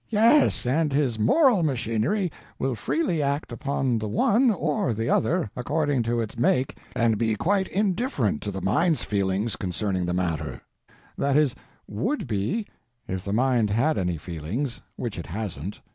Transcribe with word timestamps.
Yes, 0.09 0.65
and 0.65 0.91
his 0.91 1.19
_moral 1.19 1.61
_machinery 1.63 2.31
will 2.57 2.73
freely 2.73 3.21
act 3.21 3.51
upon 3.51 3.99
the 3.99 4.07
one 4.07 4.49
or 4.49 4.95
the 4.95 5.09
other, 5.11 5.51
according 5.55 6.01
to 6.09 6.19
its 6.19 6.39
make, 6.39 6.75
and 6.95 7.19
be 7.19 7.35
quite 7.35 7.67
indifferent 7.67 8.41
to 8.41 8.49
the 8.49 8.63
_mind's 8.63 9.03
_feeling 9.05 9.55
concerning 9.59 10.07
the 10.07 10.11
matter—that 10.13 11.37
is, 11.37 11.53
_would 11.87 12.23
_be, 12.25 12.65
if 13.07 13.23
the 13.23 13.31
mind 13.31 13.69
had 13.69 13.95
any 13.99 14.17
feelings; 14.17 14.81
which 14.95 15.19
it 15.19 15.27
hasn't. 15.27 15.81